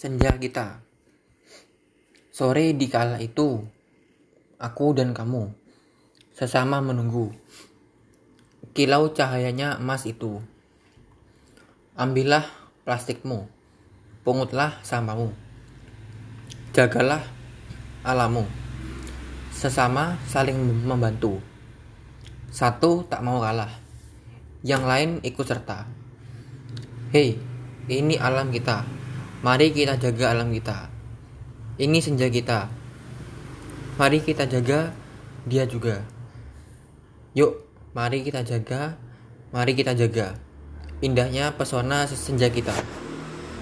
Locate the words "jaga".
29.96-30.36, 34.44-34.92, 38.44-39.00, 39.96-40.36